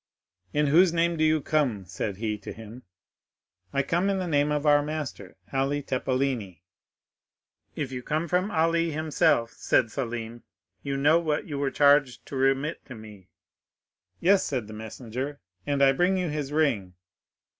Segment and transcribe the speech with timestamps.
[0.51, 2.81] 'In whose name do you come?' said he to him.
[3.71, 9.51] 'I come in the name of our master, Ali Tepelini.'—'If you come from Ali himself,'
[9.51, 10.41] said Selim,
[10.81, 15.91] 'you know what you were charged to remit to me?'—'Yes,' said the messenger, 'and I
[15.91, 16.95] bring you his ring.